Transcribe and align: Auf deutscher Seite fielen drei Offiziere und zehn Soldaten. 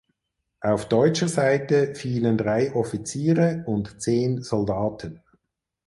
Auf 0.61 0.89
deutscher 0.89 1.27
Seite 1.27 1.93
fielen 1.93 2.35
drei 2.35 2.73
Offiziere 2.73 3.61
und 3.67 4.01
zehn 4.01 4.41
Soldaten. 4.41 5.21